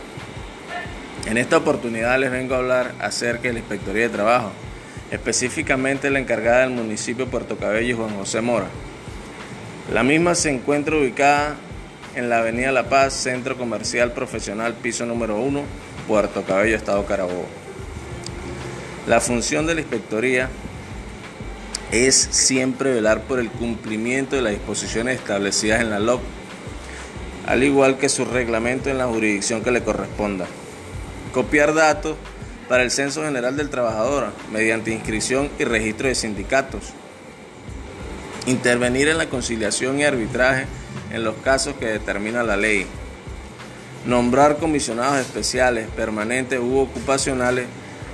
[1.27, 4.51] En esta oportunidad les vengo a hablar acerca de la Inspectoría de Trabajo,
[5.13, 8.67] específicamente la encargada del municipio Puerto Cabello, Juan José Mora.
[9.93, 11.57] La misma se encuentra ubicada
[12.15, 15.63] en la Avenida La Paz, Centro Comercial Profesional, piso número 1,
[16.09, 17.47] Puerto Cabello, Estado Carabobo.
[19.07, 20.49] La función de la inspectoría
[21.93, 26.23] es siempre velar por el cumplimiento de las disposiciones establecidas en la LOC,
[27.47, 30.47] al igual que su reglamento en la jurisdicción que le corresponda
[31.35, 32.17] copiar datos
[32.69, 36.95] para el Censo General del Trabajador mediante inscripción y registro de sindicatos,
[38.47, 40.67] intervenir en la conciliación y arbitraje
[41.13, 42.87] en los casos que determina la ley,
[44.07, 47.67] nombrar comisionados especiales, permanentes u ocupacionales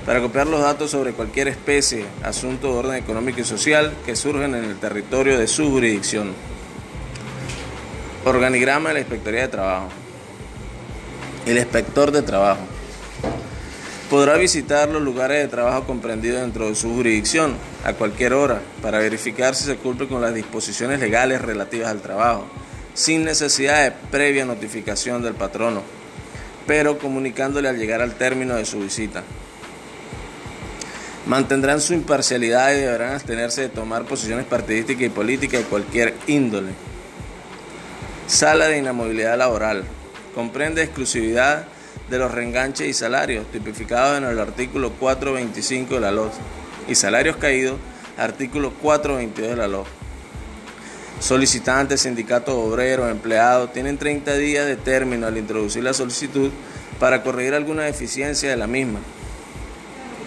[0.07, 4.55] para copiar los datos sobre cualquier especie, asunto de orden económico y social que surgen
[4.55, 6.33] en el territorio de su jurisdicción.
[8.25, 9.89] Organigrama de la Inspectoría de Trabajo.
[11.47, 12.61] El inspector de trabajo
[14.11, 18.99] podrá visitar los lugares de trabajo comprendidos dentro de su jurisdicción a cualquier hora para
[18.99, 22.47] verificar si se cumple con las disposiciones legales relativas al trabajo,
[22.95, 25.83] sin necesidad de previa notificación del patrono,
[26.67, 29.23] pero comunicándole al llegar al término de su visita.
[31.27, 36.73] Mantendrán su imparcialidad y deberán abstenerse de tomar posiciones partidísticas y políticas de cualquier índole.
[38.27, 39.85] Sala de inamovilidad laboral.
[40.35, 41.67] Comprende exclusividad
[42.09, 46.33] de los reenganches y salarios tipificados en el artículo 425 de la LOT
[46.91, 47.79] y salarios caídos,
[48.19, 49.87] artículo 422 de la LOT.
[51.21, 56.51] Solicitantes, sindicatos obreros, empleados tienen 30 días de término al introducir la solicitud
[56.99, 58.99] para corregir alguna deficiencia de la misma.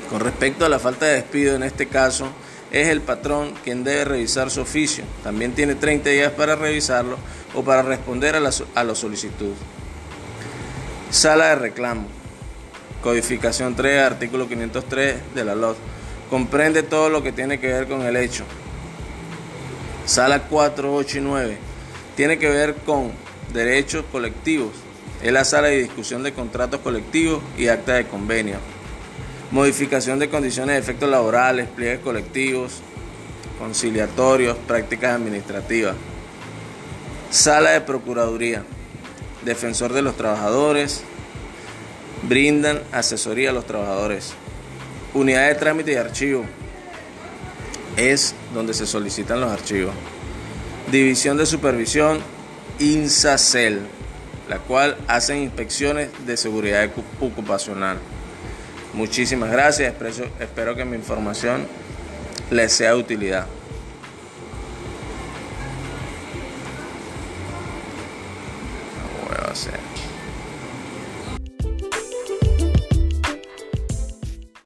[0.09, 2.29] Con respecto a la falta de despido, en este caso,
[2.72, 5.03] es el patrón quien debe revisar su oficio.
[5.24, 7.18] También tiene 30 días para revisarlo
[7.53, 9.53] o para responder a la, a la solicitud.
[11.12, 12.07] Sala de reclamo.
[13.01, 15.78] Codificación 3, artículo 503 de la LOT.
[16.29, 18.44] Comprende todo lo que tiene que ver con el hecho.
[20.06, 21.57] Sala 4, 8 y 9.
[22.16, 23.11] Tiene que ver con
[23.53, 24.72] derechos colectivos.
[25.22, 28.57] Es la sala de discusión de contratos colectivos y acta de convenio.
[29.51, 32.81] Modificación de condiciones de efectos laborales, pliegues colectivos,
[33.59, 35.95] conciliatorios, prácticas administrativas.
[37.29, 38.63] Sala de Procuraduría
[39.45, 41.03] defensor de los trabajadores,
[42.23, 44.33] brindan asesoría a los trabajadores.
[45.13, 46.46] Unidad de trámite y archivo
[47.97, 49.94] es donde se solicitan los archivos.
[50.91, 52.19] División de supervisión,
[52.79, 53.81] INSACEL,
[54.50, 56.90] la cual hacen inspecciones de seguridad
[57.22, 57.97] ocupacional.
[58.94, 59.94] Muchísimas gracias,
[60.40, 61.66] espero que mi información
[62.50, 63.47] les sea de utilidad.
[69.53, 70.12] hacer.